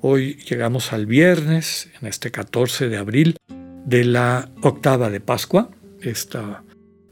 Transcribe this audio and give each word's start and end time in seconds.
Hoy 0.00 0.34
llegamos 0.48 0.92
al 0.92 1.06
viernes, 1.06 1.90
en 2.00 2.06
este 2.06 2.30
14 2.30 2.88
de 2.88 2.98
abril, 2.98 3.36
de 3.84 4.04
la 4.04 4.48
octava 4.62 5.10
de 5.10 5.18
Pascua, 5.18 5.70
esta 6.00 6.62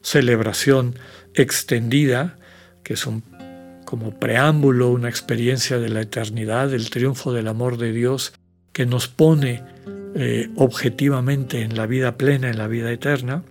celebración 0.03 0.95
extendida, 1.35 2.39
que 2.85 2.95
es 2.95 3.07
un 3.07 3.25
como 3.85 4.19
preámbulo, 4.21 4.91
una 4.91 5.09
experiencia 5.09 5.79
de 5.79 5.89
la 5.89 6.03
eternidad, 6.03 6.69
del 6.69 6.91
triunfo 6.91 7.33
del 7.33 7.49
amor 7.49 7.77
de 7.77 7.93
Dios 7.93 8.35
que 8.73 8.87
nos 8.87 9.09
pone 9.09 9.65
eh, 10.15 10.51
objetivamente 10.55 11.63
en 11.63 11.77
la 11.77 11.87
vida 11.87 12.17
plena, 12.17 12.51
en 12.51 12.59
la 12.59 12.69
vida 12.69 12.93
eterna. 12.93 13.43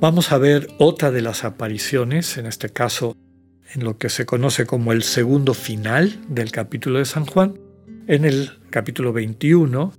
Vamos 0.00 0.32
a 0.32 0.38
ver 0.38 0.68
otra 0.78 1.12
de 1.12 1.22
las 1.22 1.44
apariciones, 1.44 2.36
en 2.36 2.46
este 2.46 2.70
caso 2.70 3.16
en 3.74 3.84
lo 3.84 3.96
que 3.96 4.08
se 4.08 4.26
conoce 4.26 4.66
como 4.66 4.92
el 4.92 5.04
segundo 5.04 5.54
final 5.54 6.18
del 6.28 6.50
capítulo 6.50 6.98
de 6.98 7.04
San 7.04 7.26
Juan, 7.26 7.67
en 8.08 8.24
el 8.24 8.50
capítulo 8.70 9.12
21, 9.12 9.92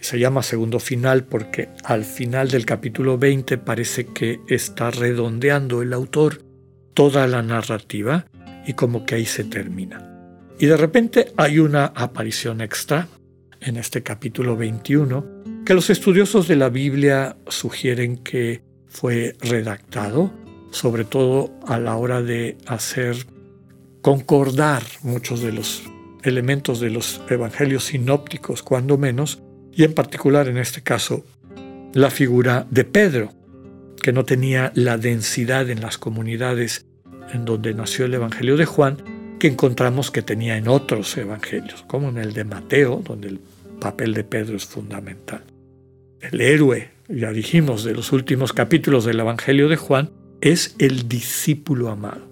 se 0.00 0.18
llama 0.18 0.42
segundo 0.42 0.78
final 0.78 1.24
porque 1.24 1.70
al 1.82 2.04
final 2.04 2.50
del 2.50 2.66
capítulo 2.66 3.16
20 3.16 3.56
parece 3.56 4.04
que 4.04 4.40
está 4.48 4.90
redondeando 4.90 5.80
el 5.80 5.94
autor 5.94 6.42
toda 6.92 7.26
la 7.26 7.42
narrativa 7.42 8.26
y 8.66 8.74
como 8.74 9.06
que 9.06 9.14
ahí 9.14 9.24
se 9.24 9.44
termina. 9.44 10.06
Y 10.58 10.66
de 10.66 10.76
repente 10.76 11.32
hay 11.38 11.58
una 11.58 11.86
aparición 11.86 12.60
extra 12.60 13.08
en 13.60 13.78
este 13.78 14.02
capítulo 14.02 14.54
21 14.54 15.64
que 15.64 15.72
los 15.72 15.88
estudiosos 15.88 16.48
de 16.48 16.56
la 16.56 16.68
Biblia 16.68 17.38
sugieren 17.48 18.18
que 18.18 18.62
fue 18.88 19.36
redactado, 19.40 20.32
sobre 20.70 21.04
todo 21.04 21.58
a 21.66 21.78
la 21.78 21.96
hora 21.96 22.20
de 22.20 22.58
hacer 22.66 23.16
concordar 24.02 24.82
muchos 25.02 25.40
de 25.40 25.52
los 25.52 25.82
elementos 26.22 26.80
de 26.80 26.90
los 26.90 27.20
evangelios 27.28 27.84
sinópticos, 27.84 28.62
cuando 28.62 28.98
menos, 28.98 29.42
y 29.72 29.84
en 29.84 29.94
particular 29.94 30.48
en 30.48 30.58
este 30.58 30.82
caso 30.82 31.24
la 31.94 32.10
figura 32.10 32.66
de 32.70 32.84
Pedro, 32.84 33.32
que 34.02 34.12
no 34.12 34.24
tenía 34.24 34.72
la 34.74 34.98
densidad 34.98 35.70
en 35.70 35.80
las 35.80 35.98
comunidades 35.98 36.86
en 37.32 37.44
donde 37.44 37.74
nació 37.74 38.06
el 38.06 38.14
Evangelio 38.14 38.56
de 38.56 38.64
Juan, 38.64 38.98
que 39.38 39.48
encontramos 39.48 40.10
que 40.10 40.22
tenía 40.22 40.56
en 40.56 40.68
otros 40.68 41.16
evangelios, 41.16 41.84
como 41.86 42.08
en 42.08 42.18
el 42.18 42.32
de 42.32 42.44
Mateo, 42.44 43.02
donde 43.04 43.28
el 43.28 43.40
papel 43.80 44.14
de 44.14 44.24
Pedro 44.24 44.56
es 44.56 44.66
fundamental. 44.66 45.42
El 46.20 46.40
héroe, 46.40 46.90
ya 47.08 47.32
dijimos, 47.32 47.84
de 47.84 47.94
los 47.94 48.12
últimos 48.12 48.52
capítulos 48.52 49.04
del 49.04 49.20
Evangelio 49.20 49.68
de 49.68 49.76
Juan, 49.76 50.10
es 50.40 50.74
el 50.78 51.08
discípulo 51.08 51.88
amado, 51.88 52.28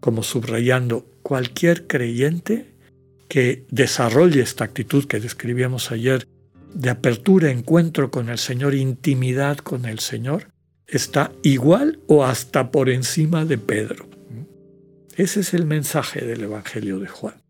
como 0.00 0.22
subrayando 0.22 1.06
cualquier 1.22 1.86
creyente 1.86 2.71
que 3.32 3.64
desarrolle 3.70 4.42
esta 4.42 4.64
actitud 4.64 5.06
que 5.06 5.18
describíamos 5.18 5.90
ayer 5.90 6.28
de 6.74 6.90
apertura, 6.90 7.50
encuentro 7.50 8.10
con 8.10 8.28
el 8.28 8.36
Señor, 8.36 8.74
intimidad 8.74 9.56
con 9.56 9.86
el 9.86 10.00
Señor, 10.00 10.48
está 10.86 11.32
igual 11.42 11.98
o 12.08 12.26
hasta 12.26 12.70
por 12.70 12.90
encima 12.90 13.46
de 13.46 13.56
Pedro. 13.56 14.06
Ese 15.16 15.40
es 15.40 15.54
el 15.54 15.64
mensaje 15.64 16.26
del 16.26 16.42
Evangelio 16.42 16.98
de 16.98 17.08
Juan. 17.08 17.40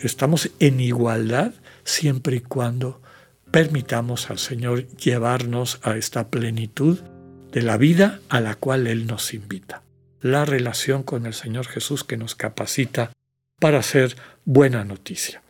estamos 0.00 0.50
en 0.58 0.80
igualdad 0.80 1.52
siempre 1.84 2.36
y 2.36 2.40
cuando 2.40 3.02
permitamos 3.50 4.30
al 4.30 4.38
Señor 4.38 4.86
llevarnos 4.96 5.80
a 5.82 5.98
esta 5.98 6.30
plenitud 6.30 6.98
de 7.52 7.60
la 7.60 7.76
vida 7.76 8.20
a 8.30 8.40
la 8.40 8.54
cual 8.54 8.86
Él 8.86 9.06
nos 9.06 9.34
invita. 9.34 9.82
La 10.22 10.46
relación 10.46 11.02
con 11.02 11.26
el 11.26 11.34
Señor 11.34 11.66
Jesús 11.66 12.04
que 12.04 12.16
nos 12.16 12.34
capacita 12.34 13.12
para 13.62 13.78
hacer 13.78 14.16
buena 14.44 14.84
noticia. 14.84 15.40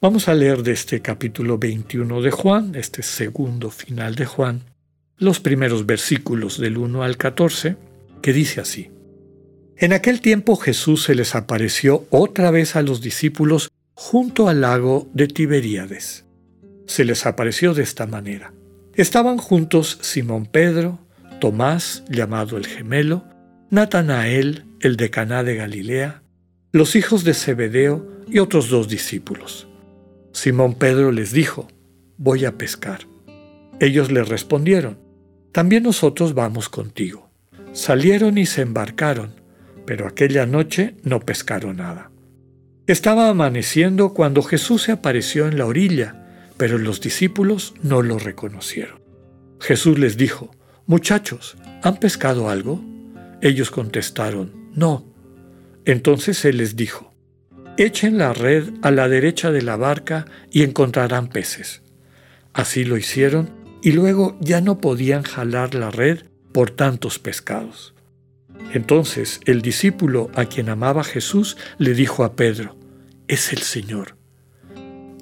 Vamos 0.00 0.28
a 0.28 0.34
leer 0.34 0.62
de 0.62 0.72
este 0.72 1.02
capítulo 1.02 1.58
21 1.58 2.22
de 2.22 2.30
Juan, 2.30 2.74
este 2.74 3.02
segundo 3.02 3.68
final 3.70 4.14
de 4.14 4.24
Juan, 4.24 4.62
los 5.18 5.40
primeros 5.40 5.84
versículos 5.84 6.58
del 6.58 6.78
1 6.78 7.02
al 7.02 7.18
14, 7.18 7.76
que 8.22 8.32
dice 8.32 8.62
así. 8.62 8.90
En 9.76 9.92
aquel 9.92 10.22
tiempo 10.22 10.56
Jesús 10.56 11.02
se 11.02 11.14
les 11.14 11.34
apareció 11.34 12.06
otra 12.08 12.50
vez 12.50 12.76
a 12.76 12.82
los 12.82 13.02
discípulos 13.02 13.70
junto 13.92 14.48
al 14.48 14.62
lago 14.62 15.10
de 15.12 15.28
Tiberíades. 15.28 16.24
Se 16.86 17.04
les 17.04 17.26
apareció 17.26 17.74
de 17.74 17.82
esta 17.82 18.06
manera. 18.06 18.54
Estaban 18.94 19.36
juntos 19.36 19.98
Simón 20.00 20.46
Pedro, 20.46 20.98
Tomás, 21.42 22.04
llamado 22.08 22.56
el 22.56 22.66
gemelo, 22.66 23.22
Natanael, 23.68 24.64
el 24.80 24.96
de 24.96 25.10
Caná 25.10 25.42
de 25.42 25.56
Galilea, 25.56 26.23
los 26.74 26.96
hijos 26.96 27.22
de 27.22 27.34
Zebedeo 27.34 28.04
y 28.28 28.40
otros 28.40 28.68
dos 28.68 28.88
discípulos. 28.88 29.68
Simón 30.32 30.74
Pedro 30.74 31.12
les 31.12 31.30
dijo, 31.30 31.68
voy 32.16 32.46
a 32.46 32.58
pescar. 32.58 33.06
Ellos 33.78 34.10
le 34.10 34.24
respondieron, 34.24 34.98
también 35.52 35.84
nosotros 35.84 36.34
vamos 36.34 36.68
contigo. 36.68 37.30
Salieron 37.72 38.38
y 38.38 38.46
se 38.46 38.62
embarcaron, 38.62 39.30
pero 39.86 40.08
aquella 40.08 40.46
noche 40.46 40.96
no 41.04 41.20
pescaron 41.20 41.76
nada. 41.76 42.10
Estaba 42.88 43.28
amaneciendo 43.28 44.12
cuando 44.12 44.42
Jesús 44.42 44.82
se 44.82 44.90
apareció 44.90 45.46
en 45.46 45.58
la 45.58 45.66
orilla, 45.66 46.26
pero 46.56 46.76
los 46.76 47.00
discípulos 47.00 47.74
no 47.84 48.02
lo 48.02 48.18
reconocieron. 48.18 49.00
Jesús 49.60 49.96
les 50.00 50.16
dijo, 50.16 50.50
Muchachos, 50.86 51.56
¿han 51.84 51.98
pescado 51.98 52.50
algo? 52.50 52.84
Ellos 53.42 53.70
contestaron, 53.70 54.70
No. 54.74 55.13
Entonces 55.84 56.44
Él 56.44 56.58
les 56.58 56.76
dijo, 56.76 57.12
Echen 57.76 58.18
la 58.18 58.32
red 58.32 58.70
a 58.82 58.90
la 58.90 59.08
derecha 59.08 59.50
de 59.50 59.62
la 59.62 59.76
barca 59.76 60.26
y 60.50 60.62
encontrarán 60.62 61.28
peces. 61.28 61.82
Así 62.52 62.84
lo 62.84 62.96
hicieron 62.96 63.50
y 63.82 63.92
luego 63.92 64.36
ya 64.40 64.60
no 64.60 64.78
podían 64.78 65.24
jalar 65.24 65.74
la 65.74 65.90
red 65.90 66.20
por 66.52 66.70
tantos 66.70 67.18
pescados. 67.18 67.94
Entonces 68.72 69.40
el 69.44 69.60
discípulo 69.60 70.30
a 70.34 70.44
quien 70.44 70.68
amaba 70.68 71.02
Jesús 71.02 71.56
le 71.78 71.94
dijo 71.94 72.22
a 72.22 72.36
Pedro, 72.36 72.76
es 73.26 73.52
el 73.52 73.58
Señor. 73.58 74.16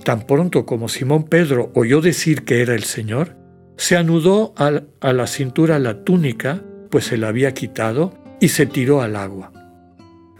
Tan 0.04 0.26
pronto 0.26 0.66
como 0.66 0.88
Simón 0.88 1.24
Pedro 1.24 1.70
oyó 1.74 2.00
decir 2.00 2.44
que 2.44 2.60
era 2.60 2.74
el 2.74 2.84
Señor, 2.84 3.36
se 3.76 3.96
anudó 3.96 4.52
a 4.56 5.12
la 5.12 5.26
cintura 5.26 5.78
la 5.78 6.04
túnica, 6.04 6.62
pues 6.90 7.06
se 7.06 7.16
la 7.16 7.28
había 7.28 7.54
quitado, 7.54 8.12
y 8.40 8.48
se 8.48 8.66
tiró 8.66 9.00
al 9.00 9.16
agua. 9.16 9.52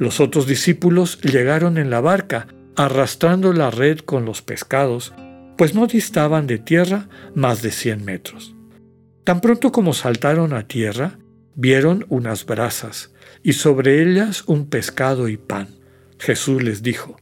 Los 0.03 0.19
otros 0.19 0.49
discípulos 0.49 1.21
llegaron 1.21 1.79
en 1.79 1.89
la 1.89 2.01
barca, 2.01 2.49
arrastrando 2.75 3.53
la 3.53 3.71
red 3.71 4.01
con 4.01 4.25
los 4.25 4.43
pescados, 4.43 5.15
pues 5.57 5.77
no 5.77 5.87
distaban 5.87 6.49
de 6.49 6.59
tierra 6.59 7.09
más 7.37 7.63
de 7.63 7.71
cien 7.71 8.05
metros. 8.05 8.53
Tan 9.23 9.41
pronto 9.41 9.71
como 9.71 9.93
saltaron 9.93 10.55
a 10.55 10.67
tierra, 10.67 11.21
vieron 11.55 12.05
unas 12.09 12.45
brasas, 12.47 13.15
y 13.45 13.53
sobre 13.53 14.03
ellas 14.03 14.43
un 14.49 14.69
pescado 14.69 15.29
y 15.29 15.37
pan. 15.37 15.69
Jesús 16.19 16.65
les 16.65 16.83
dijo, 16.83 17.17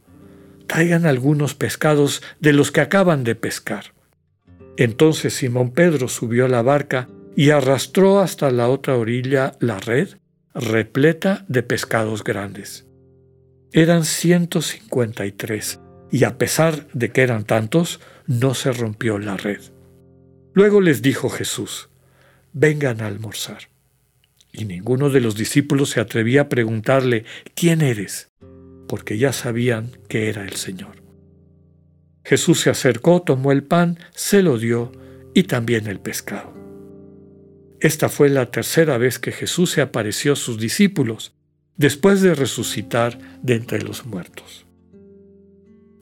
Traigan 0.65 1.05
algunos 1.05 1.53
pescados 1.53 2.23
de 2.39 2.51
los 2.51 2.71
que 2.71 2.81
acaban 2.81 3.23
de 3.23 3.35
pescar. 3.35 3.93
Entonces 4.75 5.35
Simón 5.35 5.69
Pedro 5.69 6.07
subió 6.07 6.45
a 6.45 6.49
la 6.49 6.63
barca 6.63 7.09
y 7.35 7.51
arrastró 7.51 8.21
hasta 8.21 8.49
la 8.49 8.69
otra 8.69 8.95
orilla 8.95 9.51
la 9.59 9.77
red 9.77 10.15
repleta 10.53 11.45
de 11.47 11.63
pescados 11.63 12.23
grandes. 12.23 12.87
Eran 13.71 14.05
153 14.05 15.79
y 16.11 16.23
a 16.25 16.37
pesar 16.37 16.87
de 16.93 17.11
que 17.11 17.21
eran 17.21 17.45
tantos, 17.45 17.99
no 18.27 18.53
se 18.53 18.71
rompió 18.71 19.17
la 19.17 19.37
red. 19.37 19.61
Luego 20.53 20.81
les 20.81 21.01
dijo 21.01 21.29
Jesús, 21.29 21.89
vengan 22.51 23.01
a 23.01 23.07
almorzar. 23.07 23.69
Y 24.51 24.65
ninguno 24.65 25.09
de 25.09 25.21
los 25.21 25.35
discípulos 25.35 25.91
se 25.91 26.01
atrevía 26.01 26.41
a 26.41 26.49
preguntarle, 26.49 27.23
¿quién 27.55 27.81
eres? 27.81 28.31
porque 28.91 29.17
ya 29.17 29.31
sabían 29.31 29.91
que 30.09 30.27
era 30.27 30.43
el 30.43 30.57
Señor. 30.57 31.01
Jesús 32.25 32.59
se 32.59 32.69
acercó, 32.69 33.21
tomó 33.21 33.53
el 33.53 33.63
pan, 33.63 33.97
se 34.13 34.41
lo 34.43 34.57
dio 34.57 34.91
y 35.33 35.43
también 35.43 35.87
el 35.87 36.01
pescado. 36.01 36.60
Esta 37.81 38.09
fue 38.09 38.29
la 38.29 38.45
tercera 38.45 38.99
vez 38.99 39.17
que 39.17 39.31
Jesús 39.31 39.71
se 39.71 39.81
apareció 39.81 40.33
a 40.33 40.35
sus 40.35 40.59
discípulos 40.59 41.33
después 41.77 42.21
de 42.21 42.35
resucitar 42.35 43.17
de 43.41 43.55
entre 43.55 43.81
los 43.81 44.05
muertos. 44.05 44.67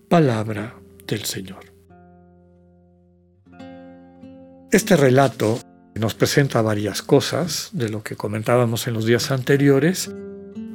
Palabra 0.09 0.75
del 1.07 1.23
Señor. 1.23 1.73
Este 4.73 4.97
relato 4.97 5.57
nos 5.95 6.15
presenta 6.15 6.61
varias 6.61 7.01
cosas 7.01 7.69
de 7.71 7.87
lo 7.87 8.03
que 8.03 8.17
comentábamos 8.17 8.85
en 8.87 8.93
los 8.93 9.05
días 9.05 9.31
anteriores. 9.31 10.11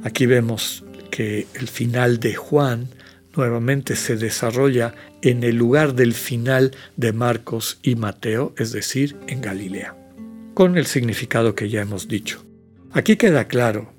Aquí 0.03 0.25
vemos 0.25 0.83
que 1.11 1.45
el 1.53 1.67
final 1.67 2.19
de 2.19 2.33
Juan 2.33 2.87
nuevamente 3.35 3.95
se 3.95 4.15
desarrolla 4.15 4.95
en 5.21 5.43
el 5.43 5.55
lugar 5.55 5.93
del 5.93 6.15
final 6.15 6.71
de 6.97 7.13
Marcos 7.13 7.77
y 7.83 7.95
Mateo, 7.95 8.55
es 8.57 8.71
decir, 8.71 9.15
en 9.27 9.41
Galilea, 9.41 9.95
con 10.55 10.77
el 10.77 10.87
significado 10.87 11.53
que 11.53 11.69
ya 11.69 11.81
hemos 11.81 12.07
dicho. 12.07 12.43
Aquí 12.91 13.17
queda 13.17 13.47
claro, 13.47 13.91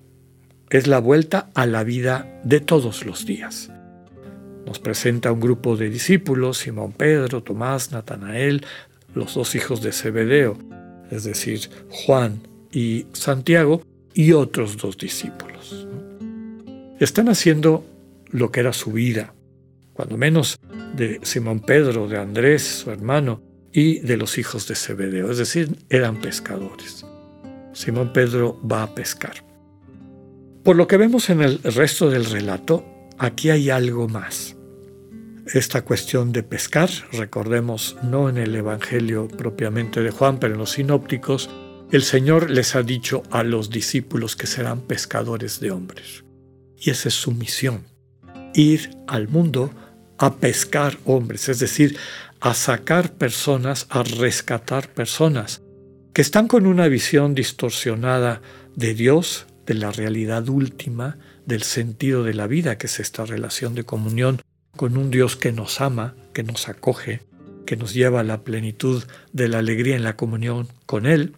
es 0.70 0.86
la 0.88 0.98
vuelta 0.98 1.50
a 1.54 1.66
la 1.66 1.84
vida 1.84 2.40
de 2.44 2.60
todos 2.60 3.04
los 3.04 3.26
días. 3.26 3.70
Nos 4.64 4.80
presenta 4.80 5.30
un 5.30 5.38
grupo 5.38 5.76
de 5.76 5.90
discípulos, 5.90 6.58
Simón 6.58 6.92
Pedro, 6.92 7.42
Tomás, 7.42 7.92
Natanael, 7.92 8.64
los 9.14 9.34
dos 9.34 9.54
hijos 9.54 9.82
de 9.82 9.92
Zebedeo, 9.92 10.56
es 11.10 11.24
decir, 11.24 11.60
Juan 11.90 12.40
y 12.72 13.06
Santiago, 13.12 13.82
y 14.14 14.32
otros 14.32 14.78
dos 14.78 14.96
discípulos. 14.96 15.86
Están 16.98 17.28
haciendo 17.28 17.84
lo 18.30 18.50
que 18.50 18.60
era 18.60 18.72
su 18.72 18.92
vida, 18.92 19.34
cuando 19.92 20.16
menos 20.16 20.58
de 20.96 21.20
Simón 21.22 21.60
Pedro, 21.60 22.08
de 22.08 22.16
Andrés, 22.16 22.62
su 22.62 22.90
hermano, 22.90 23.42
y 23.76 23.98
de 23.98 24.16
los 24.16 24.38
hijos 24.38 24.66
de 24.66 24.74
Zebedeo, 24.74 25.30
es 25.30 25.36
decir, 25.36 25.76
eran 25.90 26.22
pescadores. 26.22 27.04
Simón 27.74 28.10
Pedro 28.14 28.58
va 28.66 28.82
a 28.82 28.94
pescar. 28.94 29.44
Por 30.64 30.76
lo 30.76 30.86
que 30.86 30.96
vemos 30.96 31.28
en 31.28 31.42
el 31.42 31.62
resto 31.62 32.08
del 32.08 32.24
relato, 32.24 32.86
aquí 33.18 33.50
hay 33.50 33.68
algo 33.68 34.08
más. 34.08 34.56
Esta 35.52 35.82
cuestión 35.82 36.32
de 36.32 36.42
pescar, 36.42 36.88
recordemos, 37.12 37.98
no 38.02 38.30
en 38.30 38.38
el 38.38 38.54
Evangelio 38.54 39.28
propiamente 39.28 40.00
de 40.00 40.10
Juan, 40.10 40.38
pero 40.38 40.54
en 40.54 40.60
los 40.60 40.70
sinópticos, 40.70 41.50
el 41.92 42.02
Señor 42.02 42.48
les 42.48 42.76
ha 42.76 42.82
dicho 42.82 43.24
a 43.30 43.42
los 43.42 43.68
discípulos 43.68 44.36
que 44.36 44.46
serán 44.46 44.80
pescadores 44.80 45.60
de 45.60 45.72
hombres. 45.72 46.24
Y 46.78 46.88
esa 46.88 47.08
es 47.08 47.14
su 47.14 47.30
misión, 47.32 47.84
ir 48.54 48.96
al 49.06 49.28
mundo 49.28 49.70
a 50.16 50.36
pescar 50.36 50.96
hombres, 51.04 51.50
es 51.50 51.58
decir, 51.58 51.98
a 52.46 52.54
sacar 52.54 53.12
personas, 53.14 53.88
a 53.90 54.04
rescatar 54.04 54.88
personas 54.88 55.62
que 56.14 56.22
están 56.22 56.46
con 56.46 56.64
una 56.66 56.86
visión 56.86 57.34
distorsionada 57.34 58.40
de 58.76 58.94
Dios, 58.94 59.46
de 59.66 59.74
la 59.74 59.90
realidad 59.90 60.48
última, 60.48 61.18
del 61.44 61.64
sentido 61.64 62.22
de 62.22 62.34
la 62.34 62.46
vida, 62.46 62.78
que 62.78 62.86
es 62.86 63.00
esta 63.00 63.26
relación 63.26 63.74
de 63.74 63.82
comunión 63.82 64.42
con 64.76 64.96
un 64.96 65.10
Dios 65.10 65.34
que 65.34 65.50
nos 65.50 65.80
ama, 65.80 66.14
que 66.32 66.44
nos 66.44 66.68
acoge, 66.68 67.20
que 67.66 67.76
nos 67.76 67.94
lleva 67.94 68.20
a 68.20 68.22
la 68.22 68.44
plenitud 68.44 69.02
de 69.32 69.48
la 69.48 69.58
alegría 69.58 69.96
en 69.96 70.04
la 70.04 70.14
comunión 70.14 70.68
con 70.86 71.06
Él. 71.06 71.34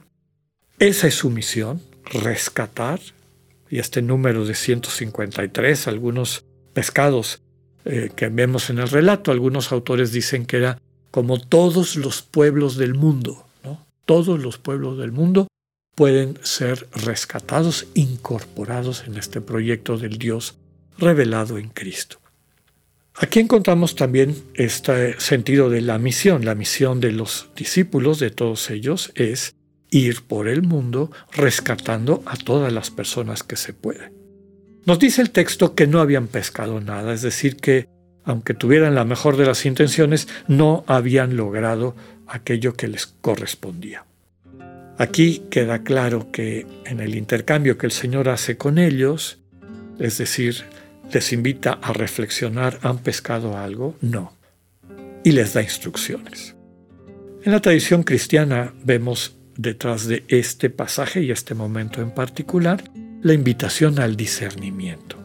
Esa 0.79 1.07
es 1.07 1.15
su 1.15 1.31
misión, 1.31 1.81
rescatar, 2.13 3.01
y 3.71 3.79
este 3.79 4.03
número 4.03 4.45
de 4.45 4.55
153, 4.55 5.89
algunos 5.89 6.45
pescados 6.75 7.41
eh, 7.87 8.11
que 8.15 8.29
vemos 8.29 8.69
en 8.69 8.79
el 8.79 8.91
relato. 8.91 9.33
Algunos 9.33 9.73
autores 9.73 10.13
dicen 10.13 10.45
que 10.45 10.59
era 10.59 10.79
como 11.11 11.41
todos 11.41 11.97
los 11.97 12.23
pueblos 12.23 12.77
del 12.77 12.95
mundo. 12.95 13.45
Todos 14.05 14.41
los 14.41 14.59
pueblos 14.59 14.99
del 14.99 15.13
mundo 15.13 15.49
pueden 15.95 16.39
ser 16.43 16.89
rescatados, 16.93 17.87
incorporados 17.95 19.05
en 19.07 19.17
este 19.17 19.41
proyecto 19.41 19.99
del 19.99 20.17
Dios 20.17 20.57
revelado 20.97 21.59
en 21.59 21.69
Cristo. 21.69 22.19
Aquí 23.15 23.41
encontramos 23.41 23.97
también 23.97 24.37
este 24.55 25.19
sentido 25.21 25.71
de 25.71 25.81
la 25.81 25.99
misión. 25.99 26.45
La 26.45 26.55
misión 26.55 27.01
de 27.01 27.11
los 27.11 27.51
discípulos, 27.57 28.21
de 28.21 28.31
todos 28.31 28.71
ellos, 28.71 29.11
es 29.17 29.57
ir 29.91 30.23
por 30.23 30.49
el 30.49 30.63
mundo 30.63 31.11
rescatando 31.33 32.23
a 32.27 32.37
todas 32.37 32.73
las 32.73 32.91
personas 32.91 33.43
que 33.43 33.57
se 33.57 33.73
pueden. 33.73 34.13
Nos 34.87 35.01
dice 35.01 35.21
el 35.21 35.31
texto 35.31 35.75
que 35.75 35.87
no 35.87 36.01
habían 36.01 36.29
pescado 36.29 36.81
nada, 36.81 37.13
es 37.13 37.23
decir, 37.23 37.57
que 37.57 37.89
aunque 38.29 38.53
tuvieran 38.53 38.95
la 38.95 39.07
mejor 39.07 39.39
de 39.39 39.47
las 39.47 39.65
intenciones, 39.65 40.29
no 40.49 40.85
habían 40.87 41.35
logrado 41.37 41.97
aquello 42.27 42.75
que 42.75 42.87
les 42.87 43.07
correspondía. 43.07 44.05
Aquí 44.99 45.45
queda 45.51 45.83
claro 45.83 46.31
que 46.31 46.67
en 46.85 47.01
el 47.01 47.15
intercambio 47.15 47.79
que 47.79 47.87
el 47.87 47.93
Señor 47.93 48.29
hace 48.29 48.59
con 48.59 48.77
ellos, 48.77 49.39
es 49.99 50.19
decir, 50.19 50.65
les 51.11 51.33
invita 51.33 51.79
a 51.81 51.95
reflexionar, 51.95 52.79
¿han 52.83 52.99
pescado 52.99 53.57
algo? 53.57 53.97
No. 54.03 54.35
Y 55.25 55.33
les 55.33 55.55
da 55.55 55.63
instrucciones. 55.63 56.55
En 57.45 57.53
la 57.53 57.61
tradición 57.61 58.03
cristiana 58.03 58.75
vemos 58.85 59.39
detrás 59.57 60.07
de 60.07 60.25
este 60.29 60.69
pasaje 60.69 61.23
y 61.23 61.31
este 61.31 61.55
momento 61.55 62.03
en 62.03 62.11
particular 62.11 62.85
la 63.23 63.33
invitación 63.33 63.99
al 63.99 64.17
discernimiento. 64.17 65.18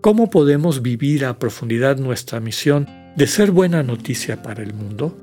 ¿Cómo 0.00 0.30
podemos 0.30 0.80
vivir 0.80 1.24
a 1.24 1.40
profundidad 1.40 1.96
nuestra 1.96 2.38
misión 2.38 2.86
de 3.16 3.26
ser 3.26 3.50
buena 3.50 3.82
noticia 3.82 4.44
para 4.44 4.62
el 4.62 4.72
mundo? 4.72 5.18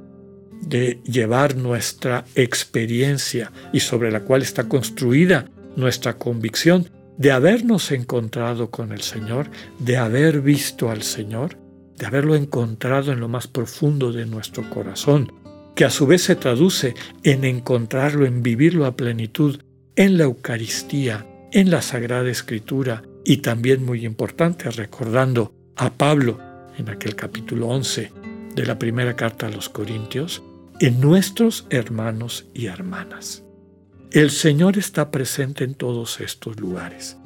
De 0.61 0.99
llevar 1.05 1.55
nuestra 1.55 2.25
experiencia 2.35 3.53
y 3.71 3.79
sobre 3.79 4.11
la 4.11 4.21
cual 4.21 4.41
está 4.41 4.67
construida 4.67 5.49
nuestra 5.77 6.17
convicción 6.17 6.89
de 7.17 7.31
habernos 7.31 7.93
encontrado 7.93 8.69
con 8.69 8.91
el 8.91 8.99
Señor, 8.99 9.49
de 9.79 9.95
haber 9.95 10.41
visto 10.41 10.89
al 10.89 11.03
Señor, 11.03 11.57
de 11.97 12.05
haberlo 12.05 12.35
encontrado 12.35 13.13
en 13.13 13.21
lo 13.21 13.29
más 13.29 13.47
profundo 13.47 14.11
de 14.11 14.25
nuestro 14.25 14.69
corazón, 14.69 15.31
que 15.73 15.85
a 15.85 15.89
su 15.89 16.05
vez 16.05 16.23
se 16.23 16.35
traduce 16.35 16.95
en 17.23 17.45
encontrarlo, 17.45 18.25
en 18.25 18.43
vivirlo 18.43 18.85
a 18.85 18.97
plenitud 18.97 19.61
en 19.95 20.17
la 20.17 20.25
Eucaristía, 20.25 21.25
en 21.53 21.71
la 21.71 21.81
Sagrada 21.81 22.29
Escritura 22.29 23.03
y 23.25 23.37
también 23.37 23.83
muy 23.83 24.05
importante 24.05 24.69
recordando 24.69 25.53
a 25.75 25.91
Pablo 25.91 26.39
en 26.77 26.89
aquel 26.89 27.15
capítulo 27.15 27.67
11 27.67 28.11
de 28.55 28.65
la 28.65 28.79
primera 28.79 29.15
carta 29.15 29.47
a 29.47 29.51
los 29.51 29.67
Corintios, 29.67 30.43
en 30.79 31.01
nuestros 31.01 31.65
hermanos 31.69 32.45
y 32.53 32.67
hermanas. 32.67 33.43
El 34.11 34.29
Señor 34.29 34.77
está 34.77 35.11
presente 35.11 35.63
en 35.63 35.73
todos 35.73 36.21
estos 36.21 36.59
lugares. 36.59 37.17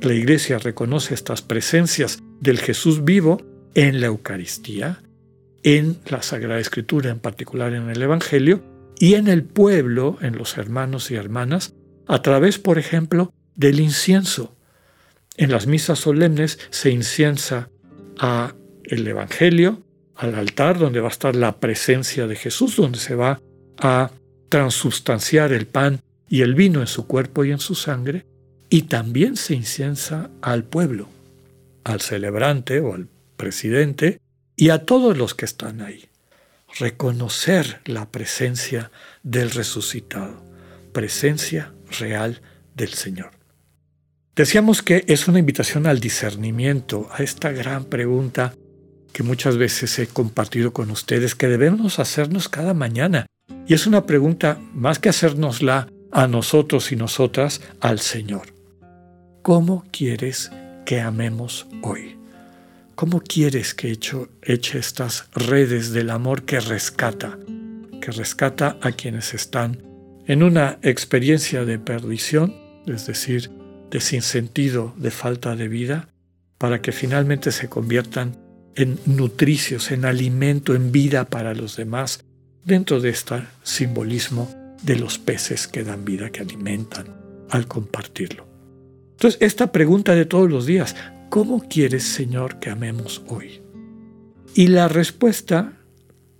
La 0.00 0.14
Iglesia 0.14 0.58
reconoce 0.58 1.14
estas 1.14 1.42
presencias 1.42 2.22
del 2.40 2.58
Jesús 2.58 3.04
vivo 3.04 3.42
en 3.74 4.00
la 4.00 4.06
Eucaristía, 4.06 5.02
en 5.62 5.98
la 6.06 6.22
Sagrada 6.22 6.60
Escritura, 6.60 7.10
en 7.10 7.18
particular 7.18 7.72
en 7.74 7.90
el 7.90 8.00
Evangelio, 8.00 8.62
y 8.98 9.14
en 9.14 9.28
el 9.28 9.44
pueblo, 9.44 10.18
en 10.20 10.36
los 10.36 10.56
hermanos 10.56 11.10
y 11.10 11.16
hermanas, 11.16 11.74
a 12.06 12.22
través, 12.22 12.58
por 12.58 12.78
ejemplo, 12.78 13.32
del 13.56 13.80
incienso. 13.80 14.54
En 15.36 15.50
las 15.50 15.66
misas 15.66 15.98
solemnes 15.98 16.58
se 16.70 16.90
inciensa 16.90 17.68
a 18.18 18.54
el 18.84 19.06
Evangelio, 19.06 19.82
al 20.16 20.34
altar 20.36 20.78
donde 20.78 21.00
va 21.00 21.08
a 21.08 21.12
estar 21.12 21.34
la 21.34 21.58
presencia 21.58 22.26
de 22.26 22.36
Jesús, 22.36 22.76
donde 22.76 22.98
se 22.98 23.16
va 23.16 23.40
a 23.78 24.10
transustanciar 24.48 25.52
el 25.52 25.66
pan 25.66 26.00
y 26.28 26.42
el 26.42 26.54
vino 26.54 26.80
en 26.80 26.86
su 26.86 27.06
cuerpo 27.06 27.44
y 27.44 27.50
en 27.50 27.58
su 27.58 27.74
sangre, 27.74 28.24
y 28.70 28.82
también 28.82 29.36
se 29.36 29.54
inciensa 29.54 30.30
al 30.40 30.64
pueblo, 30.64 31.08
al 31.82 32.00
celebrante 32.00 32.80
o 32.80 32.94
al 32.94 33.08
presidente 33.36 34.20
y 34.56 34.70
a 34.70 34.84
todos 34.84 35.16
los 35.16 35.34
que 35.34 35.44
están 35.44 35.80
ahí. 35.80 36.08
Reconocer 36.78 37.80
la 37.84 38.10
presencia 38.10 38.90
del 39.22 39.50
resucitado, 39.50 40.42
presencia 40.92 41.72
real 41.98 42.40
del 42.74 42.90
Señor. 42.94 43.43
Decíamos 44.36 44.82
que 44.82 45.04
es 45.06 45.28
una 45.28 45.38
invitación 45.38 45.86
al 45.86 46.00
discernimiento, 46.00 47.08
a 47.12 47.22
esta 47.22 47.52
gran 47.52 47.84
pregunta 47.84 48.52
que 49.12 49.22
muchas 49.22 49.56
veces 49.56 49.96
he 50.00 50.08
compartido 50.08 50.72
con 50.72 50.90
ustedes, 50.90 51.36
que 51.36 51.46
debemos 51.46 52.00
hacernos 52.00 52.48
cada 52.48 52.74
mañana. 52.74 53.26
Y 53.68 53.74
es 53.74 53.86
una 53.86 54.06
pregunta, 54.06 54.58
más 54.72 54.98
que 54.98 55.08
hacernosla 55.08 55.86
a 56.10 56.26
nosotros 56.26 56.90
y 56.90 56.96
nosotras, 56.96 57.60
al 57.80 58.00
Señor. 58.00 58.52
¿Cómo 59.42 59.84
quieres 59.92 60.50
que 60.84 61.00
amemos 61.00 61.68
hoy? 61.82 62.18
¿Cómo 62.96 63.20
quieres 63.20 63.72
que 63.72 63.92
echo, 63.92 64.30
eche 64.42 64.80
estas 64.80 65.28
redes 65.32 65.92
del 65.92 66.10
amor 66.10 66.42
que 66.42 66.58
rescata, 66.58 67.38
que 68.00 68.10
rescata 68.10 68.78
a 68.80 68.90
quienes 68.90 69.32
están 69.32 69.80
en 70.26 70.42
una 70.42 70.80
experiencia 70.82 71.64
de 71.64 71.78
perdición, 71.78 72.56
es 72.86 73.06
decir, 73.06 73.50
de 73.94 74.00
sinsentido, 74.00 74.92
de 74.96 75.12
falta 75.12 75.54
de 75.54 75.68
vida, 75.68 76.08
para 76.58 76.82
que 76.82 76.90
finalmente 76.90 77.52
se 77.52 77.68
conviertan 77.68 78.36
en 78.74 78.98
nutricios, 79.06 79.92
en 79.92 80.04
alimento, 80.04 80.74
en 80.74 80.90
vida 80.90 81.26
para 81.26 81.54
los 81.54 81.76
demás, 81.76 82.24
dentro 82.64 82.98
de 83.00 83.10
este 83.10 83.44
simbolismo 83.62 84.52
de 84.82 84.96
los 84.96 85.20
peces 85.20 85.68
que 85.68 85.84
dan 85.84 86.04
vida, 86.04 86.30
que 86.30 86.40
alimentan 86.40 87.06
al 87.50 87.68
compartirlo. 87.68 88.48
Entonces, 89.12 89.40
esta 89.40 89.70
pregunta 89.70 90.16
de 90.16 90.24
todos 90.24 90.50
los 90.50 90.66
días, 90.66 90.96
¿cómo 91.30 91.68
quieres, 91.68 92.02
Señor, 92.02 92.58
que 92.58 92.70
amemos 92.70 93.22
hoy? 93.28 93.62
Y 94.56 94.66
la 94.66 94.88
respuesta 94.88 95.74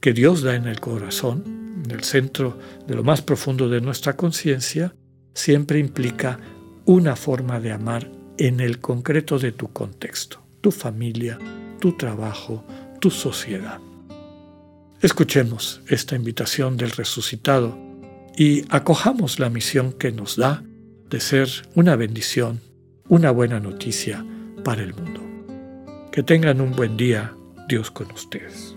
que 0.01 0.13
Dios 0.13 0.43
da 0.43 0.57
en 0.57 0.67
el 0.67 0.81
corazón 0.81 1.63
en 1.85 1.91
el 1.93 2.03
centro 2.03 2.59
de 2.89 2.97
lo 2.97 3.05
más 3.05 3.23
profundo 3.23 3.69
de 3.69 3.81
nuestra 3.81 4.17
conciencia, 4.17 4.93
siempre 5.35 5.79
implica 5.79 6.41
una 6.87 7.17
forma 7.17 7.61
de 7.61 7.73
amar 7.73 8.11
en 8.39 8.61
el 8.61 8.81
concreto 8.81 9.39
de 9.39 9.53
tu 9.53 9.73
contexto, 9.73 10.43
tu 10.61 10.71
familia, 10.71 11.39
tu 11.81 11.93
trabajo, 11.97 12.65
tu 13.01 13.11
sociedad. 13.11 13.81
Escuchemos 15.01 15.83
esta 15.89 16.17
invitación 16.17 16.77
del 16.77 16.91
resucitado 16.91 17.79
y 18.37 18.65
acojamos 18.71 19.39
la 19.39 19.51
misión 19.51 19.93
que 19.93 20.13
nos 20.13 20.37
da 20.37 20.63
de 21.11 21.21
ser 21.21 21.49
una 21.75 21.97
bendición, 21.97 22.61
una 23.09 23.31
buena 23.31 23.61
noticia 23.61 24.25
para 24.65 24.83
el 24.83 24.95
mundo. 24.95 25.21
Que 26.11 26.23
tengan 26.23 26.61
un 26.61 26.73
buen 26.73 26.97
día, 26.97 27.35
Dios 27.69 27.91
con 27.91 28.11
ustedes. 28.13 28.77